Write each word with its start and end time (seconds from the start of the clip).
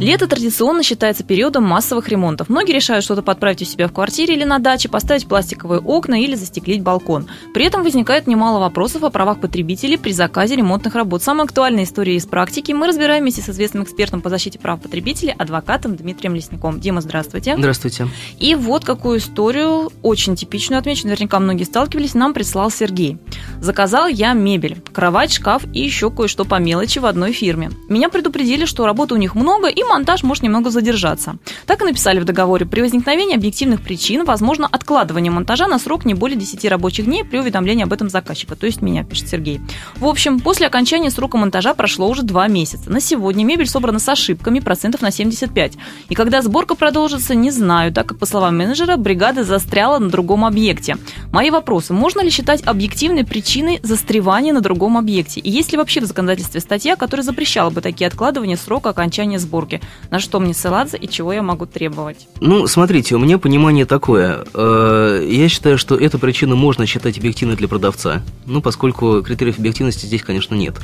Лето 0.00 0.26
традиционно 0.26 0.82
считается 0.82 1.22
периодом 1.24 1.64
массовых 1.64 2.08
ремонтов. 2.08 2.48
Многие 2.48 2.72
решают 2.72 3.04
что-то 3.04 3.22
подправить 3.22 3.62
у 3.62 3.64
себя 3.64 3.88
в 3.88 3.92
квартире 3.92 4.34
или 4.34 4.44
на 4.44 4.58
даче, 4.58 4.88
поставить 4.88 5.26
пластиковые 5.26 5.80
окна 5.80 6.20
или 6.20 6.34
застеклить 6.34 6.82
балкон. 6.82 7.28
При 7.54 7.64
этом 7.64 7.84
возникает 7.84 8.26
немало 8.26 8.58
вопросов 8.58 9.04
о 9.04 9.10
правах 9.10 9.40
потребителей 9.40 9.96
при 9.96 10.12
заказе 10.12 10.56
ремонтных 10.56 10.94
работ. 10.94 11.22
Самая 11.22 11.44
актуальная 11.44 11.84
история 11.84 12.16
из 12.16 12.26
практики 12.26 12.72
мы 12.72 12.88
разбираем 12.88 13.22
вместе 13.22 13.40
с 13.40 13.48
известным 13.48 13.84
экспертом 13.84 14.20
по 14.20 14.30
защите 14.30 14.58
прав 14.58 14.80
потребителей, 14.80 15.32
адвокатом 15.32 15.94
Дмитрием 15.94 16.34
Лесником. 16.34 16.80
Дима, 16.80 17.00
здравствуйте. 17.00 17.54
Здравствуйте. 17.56 18.08
И 18.38 18.56
вот 18.56 18.84
какую 18.84 19.18
историю, 19.18 19.92
очень 20.02 20.34
типичную 20.34 20.80
отмечу, 20.80 21.06
наверняка 21.06 21.38
многие 21.38 21.64
сталкивались, 21.64 22.14
нам 22.14 22.34
прислал 22.34 22.70
Сергей. 22.70 23.18
Заказал 23.60 24.08
я 24.08 24.32
мебель, 24.32 24.82
кровать, 24.92 25.32
шкаф 25.32 25.62
и 25.72 25.80
еще 25.80 26.10
кое-что 26.10 26.44
по 26.44 26.56
мелочи 26.58 26.98
в 26.98 27.06
одной 27.06 27.32
фирме. 27.32 27.70
Меня 27.88 28.08
предупредили, 28.08 28.64
что 28.64 28.86
работы 28.86 29.14
у 29.14 29.18
них 29.18 29.34
много 29.34 29.68
и 29.68 29.83
монтаж 29.84 30.22
может 30.22 30.42
немного 30.42 30.70
задержаться. 30.70 31.36
Так 31.66 31.82
и 31.82 31.84
написали 31.84 32.18
в 32.18 32.24
договоре. 32.24 32.66
При 32.66 32.80
возникновении 32.80 33.36
объективных 33.36 33.82
причин 33.82 34.24
возможно 34.24 34.68
откладывание 34.70 35.30
монтажа 35.30 35.66
на 35.66 35.78
срок 35.78 36.04
не 36.04 36.14
более 36.14 36.38
10 36.38 36.64
рабочих 36.66 37.06
дней 37.06 37.24
при 37.24 37.38
уведомлении 37.38 37.84
об 37.84 37.92
этом 37.92 38.08
заказчика, 38.08 38.56
то 38.56 38.66
есть 38.66 38.82
меня, 38.82 39.04
пишет 39.04 39.28
Сергей. 39.28 39.60
В 39.96 40.06
общем, 40.06 40.40
после 40.40 40.66
окончания 40.66 41.10
срока 41.10 41.36
монтажа 41.36 41.74
прошло 41.74 42.08
уже 42.08 42.22
два 42.22 42.48
месяца. 42.48 42.90
На 42.90 43.00
сегодня 43.00 43.44
мебель 43.44 43.66
собрана 43.66 43.98
с 43.98 44.08
ошибками 44.08 44.60
процентов 44.60 45.02
на 45.02 45.10
75. 45.10 45.74
И 46.08 46.14
когда 46.14 46.42
сборка 46.42 46.74
продолжится, 46.74 47.34
не 47.34 47.50
знаю, 47.50 47.92
так 47.92 48.06
как, 48.06 48.18
по 48.18 48.26
словам 48.26 48.56
менеджера, 48.56 48.96
бригада 48.96 49.44
застряла 49.44 49.98
на 49.98 50.08
другом 50.08 50.44
объекте. 50.44 50.96
Мои 51.32 51.50
вопросы. 51.50 51.92
Можно 51.92 52.20
ли 52.20 52.30
считать 52.30 52.62
объективной 52.64 53.24
причиной 53.24 53.80
застревания 53.82 54.52
на 54.52 54.60
другом 54.60 54.96
объекте? 54.96 55.40
И 55.40 55.50
есть 55.50 55.72
ли 55.72 55.78
вообще 55.78 56.00
в 56.00 56.04
законодательстве 56.04 56.60
статья, 56.60 56.96
которая 56.96 57.24
запрещала 57.24 57.70
бы 57.70 57.80
такие 57.80 58.06
откладывания 58.06 58.56
срока 58.56 58.90
окончания 58.90 59.38
сборки? 59.38 59.73
На 60.10 60.18
что 60.18 60.40
мне 60.40 60.54
ссылаться 60.54 60.96
и 60.96 61.08
чего 61.08 61.32
я 61.32 61.42
могу 61.42 61.66
требовать? 61.66 62.28
Ну, 62.40 62.66
смотрите, 62.66 63.14
у 63.14 63.18
меня 63.18 63.38
понимание 63.38 63.84
такое. 63.86 64.44
Э, 64.54 65.26
я 65.28 65.48
считаю, 65.48 65.78
что 65.78 65.96
эту 65.96 66.18
причину 66.18 66.56
можно 66.56 66.86
считать 66.86 67.18
объективной 67.18 67.56
для 67.56 67.68
продавца, 67.68 68.22
ну, 68.46 68.60
поскольку 68.60 69.22
критериев 69.22 69.58
объективности 69.58 70.06
здесь, 70.06 70.22
конечно, 70.22 70.54
нет. 70.54 70.76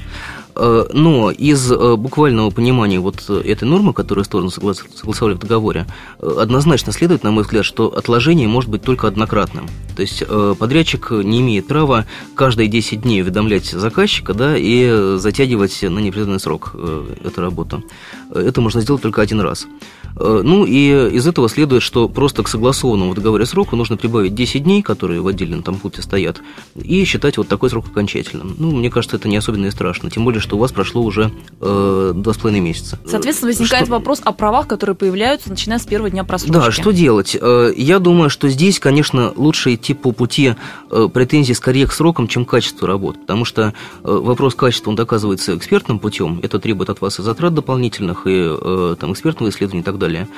Э, 0.54 0.86
но 0.92 1.30
из 1.30 1.70
э, 1.70 1.96
буквального 1.96 2.50
понимания 2.50 2.98
вот 2.98 3.28
этой 3.28 3.64
нормы, 3.64 3.92
которую 3.92 4.24
стороны 4.24 4.50
согласовали 4.50 5.34
в 5.34 5.38
договоре, 5.38 5.86
однозначно 6.20 6.92
следует, 6.92 7.22
на 7.24 7.30
мой 7.30 7.44
взгляд, 7.44 7.64
что 7.64 7.88
отложение 7.88 8.48
может 8.48 8.70
быть 8.70 8.82
только 8.82 9.06
однократным. 9.08 9.68
То 9.96 10.02
есть 10.02 10.22
подрядчик 10.58 11.10
не 11.10 11.40
имеет 11.40 11.66
права 11.66 12.06
каждые 12.34 12.68
10 12.68 13.02
дней 13.02 13.22
уведомлять 13.22 13.66
заказчика 13.66 14.32
да, 14.34 14.56
и 14.56 15.16
затягивать 15.18 15.82
на 15.82 15.98
неопределенный 15.98 16.40
срок 16.40 16.74
эту 17.22 17.40
работу. 17.40 17.84
Это 18.34 18.60
можно 18.60 18.79
сделать 18.80 19.02
только 19.02 19.22
один 19.22 19.40
раз. 19.40 19.66
Э, 20.16 20.40
ну 20.44 20.64
и 20.64 21.10
из 21.14 21.26
этого 21.26 21.48
следует, 21.48 21.82
что 21.82 22.08
просто 22.08 22.42
к 22.42 22.48
согласованному 22.48 23.12
в 23.12 23.14
договоре 23.14 23.46
сроку 23.46 23.76
нужно 23.76 23.96
прибавить 23.96 24.34
10 24.34 24.64
дней, 24.64 24.82
которые 24.82 25.20
в 25.20 25.26
отдельном 25.26 25.62
там 25.62 25.76
пункте 25.76 26.02
стоят, 26.02 26.40
и 26.76 27.04
считать 27.04 27.36
вот 27.38 27.48
такой 27.48 27.70
срок 27.70 27.86
окончательным. 27.86 28.54
Ну, 28.58 28.70
мне 28.72 28.90
кажется, 28.90 29.16
это 29.16 29.28
не 29.28 29.36
особенно 29.36 29.66
и 29.66 29.70
страшно, 29.70 30.10
тем 30.10 30.24
более, 30.24 30.40
что 30.40 30.56
у 30.56 30.58
вас 30.58 30.72
прошло 30.72 31.02
уже 31.02 31.30
э, 31.60 32.12
два 32.14 32.32
с 32.32 32.36
половиной 32.36 32.60
месяца. 32.60 32.98
Соответственно, 33.06 33.48
возникает 33.48 33.86
что... 33.86 33.94
вопрос 33.94 34.20
о 34.24 34.32
правах, 34.32 34.66
которые 34.66 34.96
появляются, 34.96 35.50
начиная 35.50 35.78
с 35.78 35.86
первого 35.86 36.10
дня 36.10 36.24
просрочки. 36.24 36.52
Да, 36.52 36.70
что 36.70 36.90
делать? 36.90 37.36
Э, 37.40 37.72
я 37.76 37.98
думаю, 37.98 38.30
что 38.30 38.48
здесь, 38.48 38.78
конечно, 38.78 39.32
лучше 39.36 39.74
идти 39.74 39.94
по 39.94 40.12
пути 40.12 40.54
э, 40.90 41.08
претензий 41.12 41.54
скорее 41.54 41.86
к 41.86 41.92
срокам, 41.92 42.28
чем 42.28 42.44
к 42.44 42.50
качеству 42.50 42.86
работ, 42.86 43.20
потому 43.20 43.44
что 43.44 43.74
вопрос 44.02 44.54
качества, 44.54 44.90
он 44.90 44.96
доказывается 44.96 45.56
экспертным 45.56 45.98
путем, 45.98 46.40
это 46.42 46.58
требует 46.58 46.90
от 46.90 47.00
вас 47.00 47.18
и 47.18 47.22
затрат 47.22 47.54
дополнительных, 47.54 48.26
и 48.26 48.30
там, 48.98 49.12
экспертного 49.12 49.50
исследования 49.50 49.82
и 49.82 49.84
так 49.84 49.98
далее. 49.98 50.28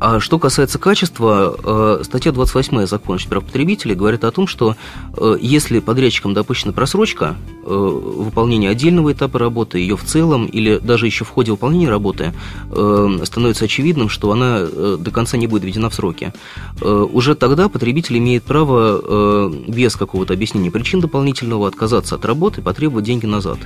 А 0.00 0.18
что 0.18 0.38
касается 0.38 0.78
качества, 0.78 1.54
э, 1.62 2.04
статья 2.04 2.32
28 2.32 2.86
закона 2.86 3.18
прав 3.28 3.44
потребителей 3.44 3.94
говорит 3.94 4.24
о 4.24 4.30
том, 4.30 4.46
что 4.46 4.76
э, 5.14 5.36
если 5.40 5.78
подрядчикам 5.78 6.32
допущена 6.32 6.72
просрочка 6.72 7.36
э, 7.64 7.68
выполнения 7.68 8.70
отдельного 8.70 9.12
этапа 9.12 9.38
работы, 9.38 9.78
ее 9.78 9.98
в 9.98 10.04
целом 10.04 10.46
или 10.46 10.78
даже 10.78 11.04
еще 11.04 11.26
в 11.26 11.28
ходе 11.28 11.50
выполнения 11.50 11.90
работы, 11.90 12.32
становится 12.70 13.64
очевидным, 13.66 14.08
что 14.08 14.32
она 14.32 14.64
до 14.64 15.10
конца 15.10 15.36
не 15.36 15.46
будет 15.46 15.64
введена 15.64 15.90
в 15.90 15.94
сроки. 15.94 16.32
Уже 16.80 17.34
тогда 17.34 17.68
потребитель 17.68 18.18
имеет 18.18 18.44
право 18.44 19.50
без 19.68 19.96
какого-то 19.96 20.32
объяснения 20.32 20.70
причин 20.70 21.00
дополнительного 21.00 21.68
отказаться 21.68 22.14
от 22.14 22.24
работы 22.24 22.60
и 22.60 22.64
потребовать 22.64 23.04
деньги 23.04 23.26
назад. 23.26 23.58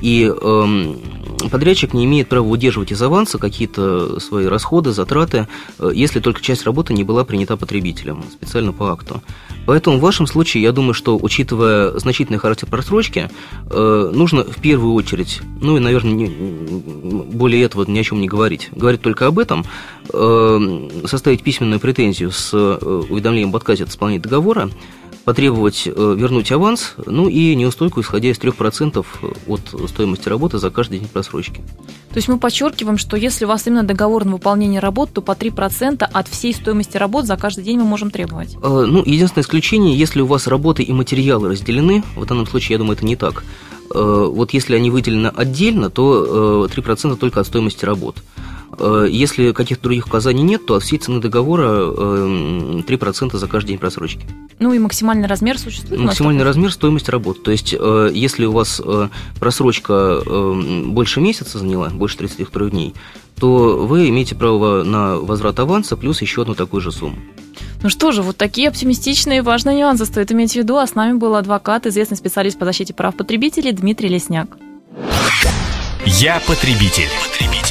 И 0.00 0.24
эм, 0.24 0.96
подрядчик 1.50 1.94
не 1.94 2.04
имеет 2.04 2.28
права 2.28 2.46
удерживать 2.46 2.92
из 2.92 3.02
аванса 3.02 3.38
какие-то 3.38 4.20
свои 4.20 4.46
расходы, 4.46 4.92
затраты, 4.92 5.48
э, 5.78 5.90
если 5.94 6.20
только 6.20 6.40
часть 6.40 6.64
работы 6.64 6.94
не 6.94 7.04
была 7.04 7.24
принята 7.24 7.56
потребителем 7.56 8.24
специально 8.32 8.72
по 8.72 8.92
акту. 8.92 9.22
Поэтому 9.66 9.98
в 9.98 10.00
вашем 10.00 10.26
случае, 10.26 10.62
я 10.62 10.72
думаю, 10.72 10.94
что, 10.94 11.18
учитывая 11.20 11.98
значительный 11.98 12.38
характер 12.38 12.68
просрочки, 12.68 13.30
э, 13.70 14.10
нужно 14.14 14.44
в 14.44 14.60
первую 14.60 14.94
очередь, 14.94 15.40
ну 15.60 15.76
и, 15.76 15.80
наверное, 15.80 16.28
более 16.28 17.62
этого 17.62 17.84
ни 17.86 17.98
о 17.98 18.04
чем 18.04 18.20
не 18.20 18.28
говорить, 18.28 18.70
говорить 18.74 19.02
только 19.02 19.26
об 19.26 19.38
этом, 19.38 19.64
э, 20.12 20.88
составить 21.06 21.42
письменную 21.42 21.80
претензию 21.80 22.30
с 22.30 22.52
уведомлением 22.52 23.50
об 23.50 23.56
отказе 23.56 23.84
от 23.84 23.90
исполнения 23.90 24.20
договора, 24.22 24.70
потребовать 25.24 25.86
э, 25.86 26.14
вернуть 26.18 26.50
аванс, 26.52 26.94
ну 27.06 27.28
и 27.28 27.54
неустойку, 27.54 28.00
исходя 28.00 28.30
из 28.30 28.38
3% 28.38 29.04
от 29.46 29.90
стоимости 29.90 30.28
работы 30.28 30.58
за 30.58 30.70
каждый 30.70 30.98
день 30.98 31.08
просрочки. 31.08 31.62
То 32.10 32.16
есть 32.16 32.28
мы 32.28 32.38
подчеркиваем, 32.38 32.98
что 32.98 33.16
если 33.16 33.44
у 33.44 33.48
вас 33.48 33.66
именно 33.66 33.84
договор 33.84 34.24
на 34.24 34.32
выполнение 34.32 34.80
работ, 34.80 35.10
то 35.12 35.22
по 35.22 35.32
3% 35.32 36.02
от 36.02 36.28
всей 36.28 36.52
стоимости 36.52 36.96
работ 36.96 37.26
за 37.26 37.36
каждый 37.36 37.64
день 37.64 37.78
мы 37.78 37.84
можем 37.84 38.10
требовать? 38.10 38.56
Э, 38.62 38.84
ну, 38.88 39.02
единственное 39.04 39.44
исключение, 39.44 39.96
если 39.96 40.20
у 40.20 40.26
вас 40.26 40.46
работы 40.46 40.82
и 40.82 40.92
материалы 40.92 41.50
разделены, 41.50 42.02
в 42.16 42.26
данном 42.26 42.46
случае, 42.46 42.74
я 42.74 42.78
думаю, 42.78 42.96
это 42.96 43.06
не 43.06 43.16
так. 43.16 43.44
Э, 43.94 44.26
вот 44.28 44.52
если 44.52 44.74
они 44.74 44.90
выделены 44.90 45.28
отдельно, 45.28 45.90
то 45.90 46.66
3% 46.66 47.16
только 47.16 47.40
от 47.40 47.46
стоимости 47.46 47.84
работ. 47.84 48.16
Э, 48.78 49.06
если 49.08 49.52
каких-то 49.52 49.84
других 49.84 50.06
указаний 50.06 50.42
нет, 50.42 50.66
то 50.66 50.74
от 50.74 50.82
всей 50.82 50.98
цены 50.98 51.20
договора 51.20 51.66
3% 51.66 53.30
э, 53.34 53.38
за 53.38 53.48
каждый 53.48 53.68
день 53.68 53.78
просрочки. 53.78 54.26
Ну 54.58 54.72
и 54.72 54.78
максимальный 54.78 55.26
размер 55.26 55.58
существует? 55.58 56.00
Максимальный 56.00 56.44
размер 56.44 56.72
стоимости 56.72 57.10
работы. 57.10 57.40
То 57.40 57.50
есть, 57.50 57.74
э, 57.78 58.10
если 58.12 58.44
у 58.46 58.52
вас 58.52 58.80
просрочка 59.38 60.22
больше 60.86 61.20
месяца 61.20 61.58
заняла, 61.58 61.88
больше 61.90 62.18
33 62.18 62.70
дней, 62.70 62.94
то 63.38 63.86
вы 63.86 64.08
имеете 64.08 64.34
право 64.34 64.82
на 64.82 65.16
возврат 65.16 65.58
аванса 65.58 65.96
плюс 65.96 66.22
еще 66.22 66.42
одну 66.42 66.54
такую 66.54 66.80
же 66.80 66.92
сумму. 66.92 67.16
Ну 67.82 67.88
что 67.88 68.12
же, 68.12 68.22
вот 68.22 68.36
такие 68.36 68.68
оптимистичные 68.68 69.38
и 69.38 69.40
важные 69.40 69.76
нюансы 69.76 70.06
стоит 70.06 70.30
иметь 70.30 70.52
в 70.52 70.56
виду. 70.56 70.76
А 70.76 70.86
с 70.86 70.94
нами 70.94 71.18
был 71.18 71.34
адвокат, 71.34 71.86
известный 71.86 72.16
специалист 72.16 72.58
по 72.58 72.64
защите 72.64 72.94
прав 72.94 73.16
потребителей 73.16 73.72
Дмитрий 73.72 74.08
Лесняк. 74.08 74.56
Я 76.06 76.40
потребитель. 76.46 77.08
потребитель. 77.28 77.61